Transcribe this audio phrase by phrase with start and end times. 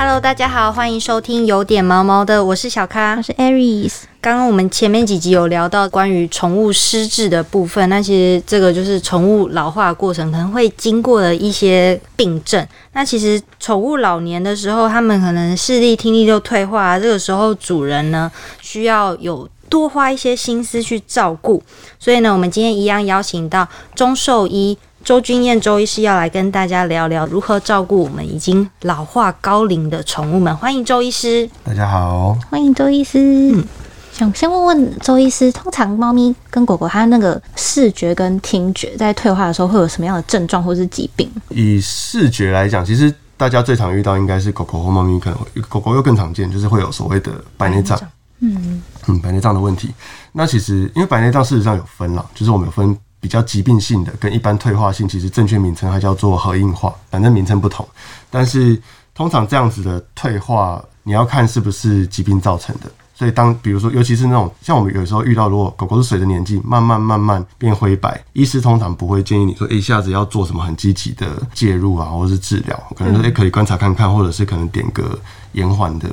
[0.00, 4.02] Hello，大家好，欢迎收听有点毛毛的，我是小咖，我是 Aries。
[4.20, 12.64] 刚刚我们前面几集有聊到关于宠物失智的部分，那其实这个就是宠物老化的过程可能会经过的一些病症。
[12.92, 18.30] 那其实宠物老年的时候，它们可能视力、听力就退化，这个时候主人呢
[18.60, 21.60] 需要有多花一些心思去照顾。
[21.98, 24.78] 所以呢，我们今天一样邀请到中兽医。
[25.08, 31.48] 周君燕周医师要来跟大家聊聊如何照顾我们已经老化高龄的宠物们，欢迎周医师。
[31.64, 33.18] 大家好，欢迎周医师。
[33.54, 33.64] 嗯，
[34.12, 41.26] 想先问问周医师，通常猫咪跟狗狗它那个视觉跟听觉在退化的时候会有什么样的症状或是疾病？
[41.48, 45.38] 以视觉来讲，其实大家最常遇到应该是狗狗或猫咪，可能
[45.70, 47.98] 狗狗又更常见，就是会有所谓的白内障。
[48.40, 49.88] 嗯嗯，白内障的问题。
[50.32, 52.94] 那其实因为白内障事实上有分了，就是我们有分。
[53.20, 57.86] 比较疾病性的跟一般退化性，其实正确名称还叫做核硬化，反正名称不同。
[58.30, 58.80] 但是
[59.14, 62.90] 通常这样子的退化，你要看是不是疾病造成的。
[63.14, 75.18] 所以当比如说，尤其是那种像我们有时候遇到，如果狗狗是随着年纪慢慢慢慢变灰白，医师通常不会建议你说一下子要做什么很积极的介入啊，或者是治疗，可能说诶可以观察看看，或者是可能点个
[75.52, 76.08] 延缓的。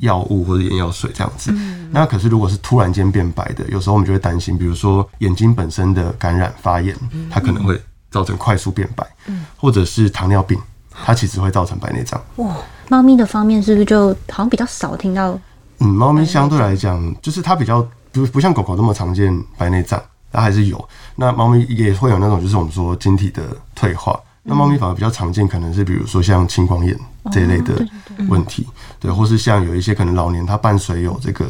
[0.00, 1.52] 药物或者眼药水这样子，
[1.90, 6.94] 那可是如果是突然间变白的，有时候我们就会担心，比如说眼睛本身的感染发炎，
[7.30, 9.06] 它可能会造成快速变白，
[9.56, 10.58] 或者是糖尿病，
[11.04, 12.20] 它其实会造成白内障。
[12.36, 12.56] 哇，
[12.88, 15.38] 猫咪的方面是不是就好像比较少听到？
[15.78, 20.88] 嗯，猫咪相对来讲，就是它比较不不像狗狗那么常见白内障，它还是有。
[21.16, 23.42] 那猫咪也会有那种就是我们说晶体的
[23.74, 24.18] 退化。
[24.42, 26.98] 那猫咪反而比较常见，可能是比如说像青光眼
[27.30, 27.74] 这一类的
[28.28, 28.66] 问题，
[28.98, 31.46] 对，或是像有一些可能老年他伴随有这个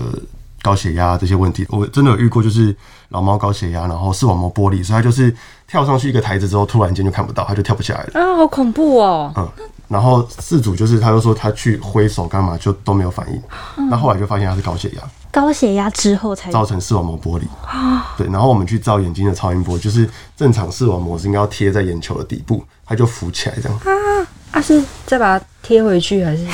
[0.62, 2.74] 高血压这些问题，我真的有遇过，就是
[3.10, 5.34] 老猫高血压，然后视网膜剥离，所以它就是
[5.66, 8.20] 跳上去一个台子之后，突然间就看不到，它就跳不起来了。
[8.20, 9.32] 啊，好恐怖哦。
[9.36, 9.48] 嗯，
[9.88, 15.02] 然后事主就是他又说他去挥手干嘛就都没有反应，那后来就发现他是高血压。
[15.32, 23.78] 高血压之后才造成视网膜剥离啊，对，然后我们去照眼睛的超音波，就是正常视网膜是应该要贴在眼球的底部，它就浮起来这样。
[23.78, 26.44] 啊，啊是再把它贴回去还是？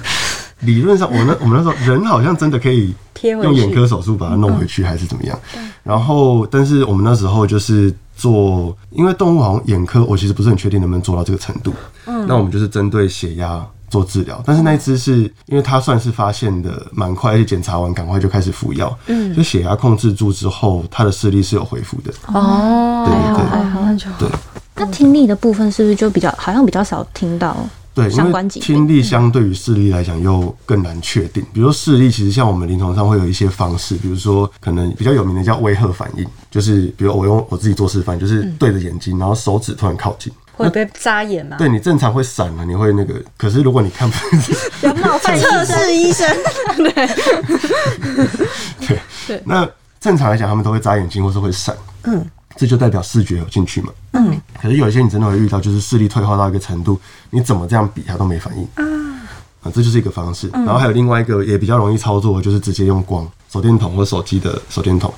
[0.60, 5.38] 理论上，我那我们那时候人好像真的可以贴用眼科手术把它弄回去，还是怎么样？
[5.84, 11.72] 然后，但是我们那时候就是做，因为动物好像眼科，我其实不是很确定能不能做到这个程度。
[12.06, 13.64] 嗯，那我们就是针对血压。
[13.90, 22.12] 做治疗，但是那只是因为它算是发现的蛮快，而且检查完赶快就开始服药，嗯，就血压控制住之后，它的视力是有恢复的。
[22.26, 24.28] 哦，对对对，好像就对。
[24.78, 27.56] 那听力的部分是不是就比较好像比较少听到？
[27.94, 31.44] 对，因为听力相对于视力来讲又更难确定。
[31.52, 40.32] 比如说视力，其实像我们临床上会有一些方式，比如说可能比较有名的叫微赫反应，就是比如我用我自己做示范，就是对着眼睛，然后手指突然靠近。
[40.56, 41.56] 会被扎眼吗？
[41.56, 43.14] 对你正常会闪啊，你会那个。
[43.36, 44.16] 可是如果你看不，
[44.86, 46.28] 要冒犯测试医生。
[46.76, 46.92] 对
[48.86, 49.42] 对对。
[49.44, 49.68] 那
[50.00, 51.76] 正常来讲，他们都会扎眼睛或是会闪。
[52.04, 52.24] 嗯，
[52.58, 53.90] 这就代表视觉有进去嘛。
[54.12, 54.38] 嗯。
[54.60, 58.84] 可是有一些你真的会遇到，就是视力退化到一个程度，你怎么这样比它都没反应啊。
[59.62, 60.48] 啊，这就是一个方式。
[60.52, 63.26] 然后还有另外一个也比较容易操作，就是直接用光。
[63.50, 65.10] 手电筒或手机的手电筒，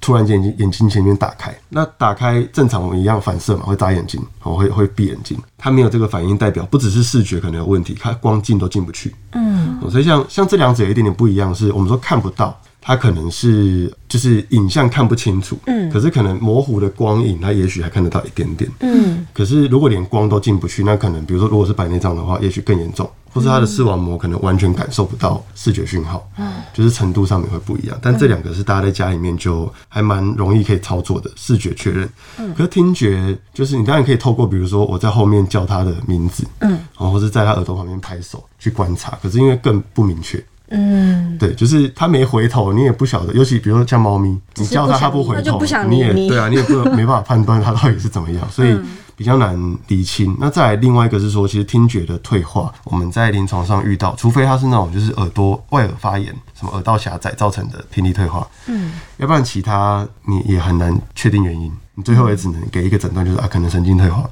[0.00, 9.14] 突然间眼睛眼睛前面打开，那打开正常我们一样反射嘛，会眨眼睛，我会会闭眼睛，它没有这个反应，代表不只是视觉可能有问题，它光进都进不去。
[9.34, 12.60] 嗯，所以像像这两者有一点点不一样，是我们说看不到。
[12.86, 27.98] 它可能是就是影像看不清楚，嗯，可是可能模糊的光影，它也许还看得到一点点，嗯，可是如果连光都进不去，那可能比如说如果是白内障的话，也许更严重，或是它的视网膜可能完全感受不到视觉讯号，嗯，就是程度上面会不一样。
[28.00, 32.08] 但这两个是大家在家里面就还蛮容易可以操作的视觉确认，
[32.38, 40.40] 嗯，可是听觉就是你当然可以透过比如说我在后面叫他的名字，嗯，然后或是在他耳朵旁边拍手去观察，可是因为更不明确。
[40.70, 43.32] 嗯，对，就是它没回头，你也不晓得。
[43.34, 48.76] 尤其比如说像猫咪，你叫它它不回头，你也对啊，你也不 没办法判断它到底是怎么样，所以
[49.16, 50.36] 比较难理清。
[50.38, 64.28] 那再来另外一个是说，其实听觉的退化，我们在临床上遇到，除非它是那种就是耳朵外耳发炎，什么耳道狭窄造成的听力退化，嗯，要不然其他你也很难确定原因，你最后也只能给一个诊断，就是啊，可能神经退化。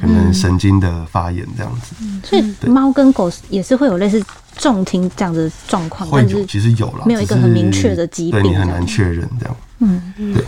[0.00, 1.94] 可能神经的发炎这样子，
[2.24, 4.20] 所以猫跟狗也是会有类似
[4.56, 9.56] 重听这样的状况，会有其实有了，没有一个很明确的疾病，你很难确认这样。
[9.80, 10.42] 嗯，对。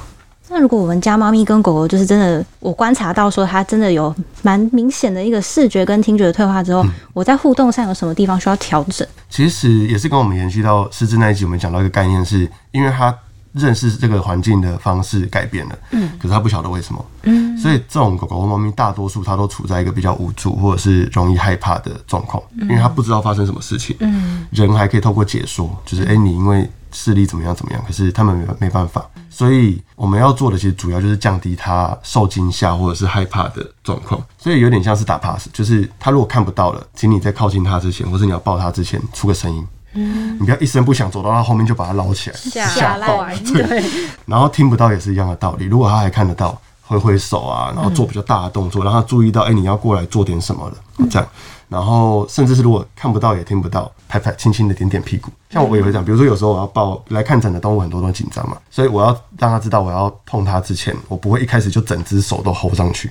[0.49, 9.07] 那如果我们家猫咪跟狗狗就是真的，我观察到说它真的有蛮明显的一个视觉跟听觉的退化之后，我在互动上有什么地方需要调整？
[9.31, 13.15] 其实也是跟我们延续到失智那一集，我们讲到一个概念，是因为它。
[13.55, 39.67] 认识这个环境的方式改变了，嗯，可是它不晓得为什么，嗯，所以这种狗狗或猫咪大多数它都处在一个比较无助或者是容易害怕的状况，因为它不知道发生什么事情，嗯，人还可以透过解说，就是哎、你因为视力怎么样怎么样，可是他们没没办法，所以我们要做的其实主要就是降低他受惊吓或者是害怕的状况，所以有点像是打 pass，就是他如果看不到了，请你在靠近他之前，或是你要抱他之前出个声音。
[39.97, 43.85] 嗯你不要一声不响走到他后面就把他捞起来，吓坏，对，
[44.27, 45.67] 然后听不到也是一样的道理。
[45.67, 50.75] 如果他还看得到，挥挥手啊，然后做比较大的动作，让他注意到，哎、你要过来做点什么了，
[51.11, 51.29] 这样。
[51.67, 55.31] 然后甚至是如果看不到也听不到，拍拍轻轻的点点屁股。
[55.51, 59.09] 像我也会这样，比如说有时候我要抱来看诊的动物，很多都紧张嘛，所以我要
[59.39, 63.11] 让他知道我要碰它之前，我不会一开始就整只手都 hold 上去，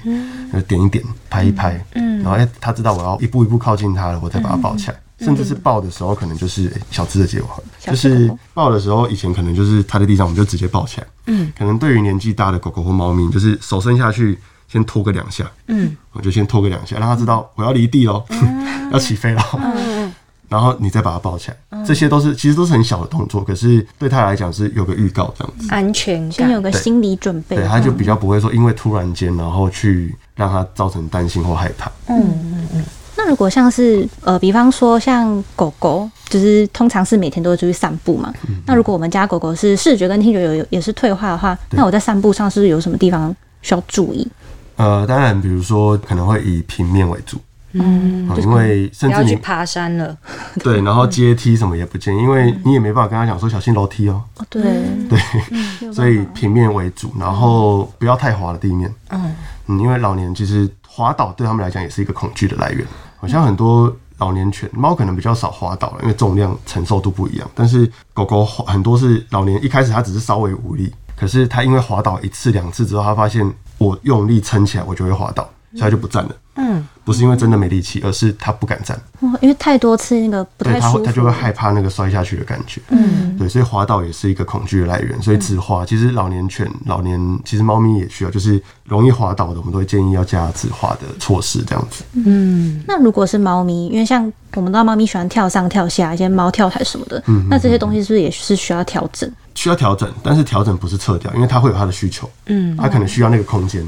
[0.53, 4.95] 就点一点，拍一拍，然后哎、他知道我要一步一步靠近他了，我再把它抱起来。
[5.19, 11.07] 甚至是抱的时候，可能就是、哎小只的借我好了，就是抱的时候，以前可能就是它在地上，我们就直接抱起来。
[11.27, 14.37] 嗯，可能对于年纪大的狗狗或猫咪，就是手伸下去，
[14.67, 15.49] 先拖个两下。
[15.67, 18.23] 嗯，我就先拖个两下，让它知道我要离地喽，
[18.91, 19.41] 要起飞喽。
[20.49, 25.67] 然后你再把它抱起来，这些都是其实都是很小的动作，可是对它来讲是有个预告这样子。
[25.71, 26.71] 安全先有感。
[26.71, 27.67] 个心理准备对，。
[27.67, 31.91] 它就比较不会说因为突然间，然后去让它造成担心或害怕。
[33.23, 38.33] 那如果像是呃，比方说像狗狗，就是通常是每天都会出去散步嘛。
[38.49, 38.57] 嗯。
[38.65, 44.27] 那如果我们家狗狗是视觉跟听觉有有也是退化的话，那我在散步上是不是有什么地方需要注意？
[44.75, 47.37] 呃，当然，比如说可能会以平面为主，
[47.73, 50.17] 嗯，因为甚至你要去爬山了，
[50.63, 54.63] 对， 然后阶梯什么也不建议，因为你也没办法跟他讲说小心楼梯哦，哦，对，
[55.07, 59.33] 对，所以平面为主，然后不要太滑的地面，嗯，
[59.79, 62.83] 因为老年其实滑倒对他们来讲也是一个恐惧的来源，
[63.23, 78.95] 好像很多老年犬猫可能比较少滑倒了，因为重量承受度不一样，但是狗狗很多是老年一开始它只是稍微无力，可是它因为滑倒一次两次之后，它发现我用力撑起来我就会滑倒，所以它就不站了，嗯，不是因为真的没力气，而是它不敢站。
[79.19, 82.81] 哦因为太多次那个不，太舒服，他他就会害怕那个摔下去的感觉。
[82.89, 85.19] 嗯，对，所以滑倒也是一个恐惧的来源。
[85.21, 92.03] 所以止滑，其实老年犬、老年其实猫咪也需要，就是容易滑倒的，我们都会建议要加止滑的措施，这样子。
[92.13, 99.31] 嗯那如果是猫咪，因为像我们知道猫咪喜欢跳上跳下，一些猫跳台什么的，嗯那这些东西是不是也是需要调整？
[99.55, 103.87] 需要调整，但是调整不是撤掉，因为它会有它的需求，嗯，它可能需要那个空间，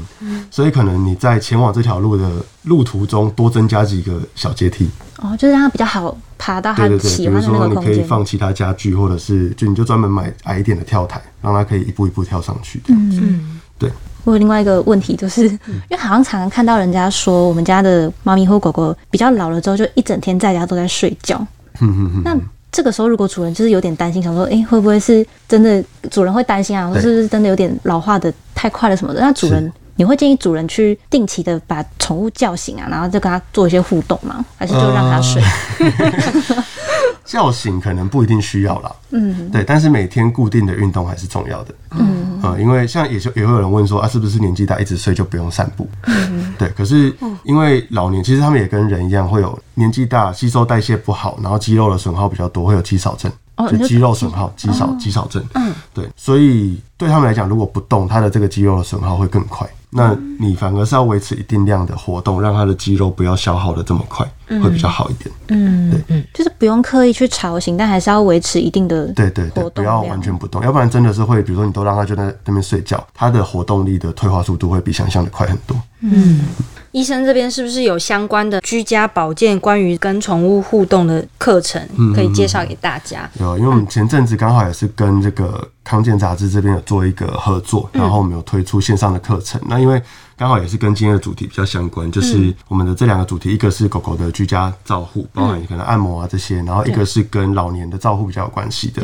[0.50, 2.30] 所以可能你在前往这条路的
[2.66, 8.04] 路途中多增加几个小阶梯，哦，就是让它比较好爬到它对对对，比如喜欢的那说你可以个空间。
[8.06, 13.22] 放其他家具，或者是就你就专门买矮一点的跳台，让它可以一步一步跳上去，这样子，
[13.78, 13.90] 对。
[14.24, 21.38] 我有另外一个问题，就是嗯因为好像常常看到人家说，我们家的猫咪或狗狗比较老了之后，就一整天在家都在睡觉。
[21.80, 22.36] 嗯嗯嗯那
[22.72, 25.82] 这个时候，如果主人就是有点担心，想说，诶，会不会是真的？
[26.10, 29.20] 主人会担心啊，对是不是真的有点老化的太快了什么的？
[29.20, 34.44] 那主人是，你会建议主人去定期的把宠物叫醒啊，然后再跟它做一些互动吗？
[34.56, 35.42] 还是就让它睡？
[37.24, 45.88] 叫醒可能不一定需要啦，嗯，对，但是每天固定的运动还是重要的，嗯，呃，因为像也就也会有人问说啊，是不是年纪大一直睡就不用散步？
[46.04, 47.12] 嗯，对，可是
[47.42, 53.30] 因为老年其实他们也跟人一样，会有年纪大吸收代谢不好，然后肌肉的损耗比较多，会有肌少症。
[53.56, 59.66] 哦就就肌肉损耗、肌少、肌少症，嗯，对，所以对他们来讲，如果不动，他的这个肌肉的损耗会更快。
[59.90, 64.26] 那你反而是要维持一定量的活动，让他的肌肉不要消耗的这么快，
[64.60, 65.30] 会比较好一点。
[65.48, 66.24] 嗯，对，嗯。
[66.34, 75.76] 就是不用刻意去吵醒，但还是要维持一定的对对对，不要完全不动，要不然真的是会，比如说你都让他就在那边睡觉，他的活动力的退化速度会比想象的快很多。
[76.96, 81.78] 医生这边是不是有相关的居家保健关于跟宠物互动的课程
[82.14, 83.30] 可以介绍给大家？
[83.38, 89.60] 有，因为我们前阵子刚好也是跟这个康健杂志这边有做一个合作，然后我们有推出线上的课程。
[89.66, 90.02] 那因为
[90.38, 99.02] 刚好也是跟今天的主题比较相关，就是我们的这两个主题，一个是狗狗的居家照护，包含可能按摩啊这些，然后一个是跟老年的照护比较有关系的。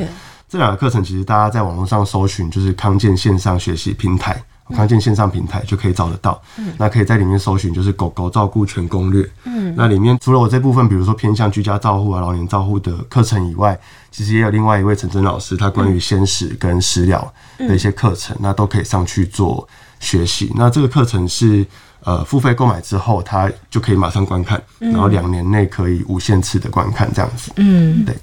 [0.49, 4.43] 这两个课程其实大家在网络上搜寻，就是康健线上学习平台。
[4.71, 6.41] 康健线上平台就可以找得到，
[6.79, 9.29] 那可以在里面搜寻就是狗狗照顾全攻略。
[9.45, 13.79] 嗯，那里面除了我这部分，比如说偏向居家照护啊、老年照护的课程以外，
[14.11, 19.69] 其实也有另外一位陈真老师，他关于鲜食跟食疗的一些课程，那都可以上去做
[20.01, 20.51] 学习。
[20.55, 21.67] 那这个课程是
[22.05, 27.53] 呃付费购买之后，他就可以马上观看，然后两年内可以无限次的观看这样子。
[27.57, 28.17] 嗯，对，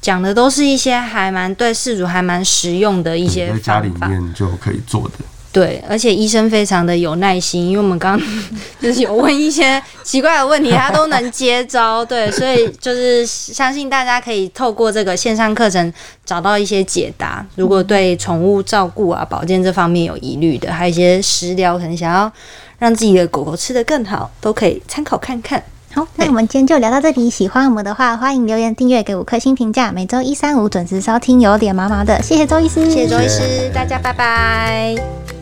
[0.00, 3.90] 讲的都是一些还蛮对饲主还蛮实用的一些在家里。
[4.08, 5.24] 面就可以做的。
[5.56, 8.28] 对，而且医生非常的有耐心，因为我们刚刚
[8.78, 12.04] 就是有问一些奇怪的问题，他都能接招。
[12.04, 15.90] 对， 所以就是相信大家可以透过这个线上课程
[16.26, 17.42] 找到一些解答。
[17.54, 22.30] 如果对宠物照顾啊、保健这方面有疑虑的，还有一些食疗，可能想要
[22.78, 25.62] 让自己的狗狗吃得更好，都可以参考看看。
[25.94, 27.30] 好，那我们今天就聊到这里。
[27.30, 29.90] 喜欢我们的话，欢迎留言、订阅、给五颗星评价。
[29.90, 32.20] 每周一、三、五准时收听，有点毛毛的。
[32.20, 35.35] 谢谢周医师，谢谢周医师，大家拜拜。